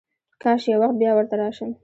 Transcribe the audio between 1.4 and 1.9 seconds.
راشم.